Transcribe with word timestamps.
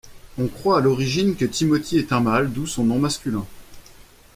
On 0.39 0.47
croit 0.47 0.79
à 0.79 0.81
l'origine 0.81 1.35
que 1.35 1.45
Timothy 1.45 1.99
est 1.99 2.11
un 2.11 2.21
mâle, 2.21 2.51
d'où 2.51 2.65
son 2.65 2.83
nom 2.85 2.97
masculin. 2.97 3.45